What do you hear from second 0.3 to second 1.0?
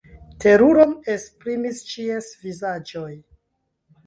Teruron